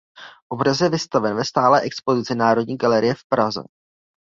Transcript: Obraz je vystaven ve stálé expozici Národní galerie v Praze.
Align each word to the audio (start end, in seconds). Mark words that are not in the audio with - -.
Obraz 0.55 0.81
je 0.83 0.89
vystaven 0.93 1.35
ve 1.35 1.45
stálé 1.45 1.81
expozici 1.85 2.35
Národní 2.35 2.77
galerie 2.77 3.13
v 3.13 3.25
Praze. 3.29 3.63